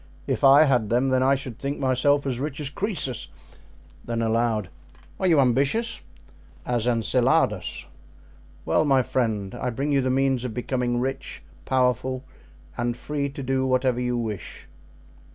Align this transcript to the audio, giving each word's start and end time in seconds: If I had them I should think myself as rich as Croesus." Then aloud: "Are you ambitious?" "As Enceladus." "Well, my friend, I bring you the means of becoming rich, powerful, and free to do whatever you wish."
If 0.25 0.43
I 0.43 0.63
had 0.63 0.89
them 0.89 1.13
I 1.13 1.35
should 1.35 1.59
think 1.59 1.77
myself 1.77 2.25
as 2.25 2.39
rich 2.39 2.59
as 2.59 2.71
Croesus." 2.71 3.27
Then 4.03 4.23
aloud: 4.23 4.71
"Are 5.19 5.27
you 5.27 5.39
ambitious?" 5.39 6.01
"As 6.65 6.87
Enceladus." 6.87 7.85
"Well, 8.65 8.83
my 8.83 9.03
friend, 9.03 9.53
I 9.53 9.69
bring 9.69 9.91
you 9.91 10.01
the 10.01 10.09
means 10.09 10.43
of 10.43 10.55
becoming 10.55 10.99
rich, 10.99 11.43
powerful, 11.65 12.23
and 12.75 12.97
free 12.97 13.29
to 13.29 13.43
do 13.43 13.67
whatever 13.67 13.99
you 14.01 14.17
wish." 14.17 14.67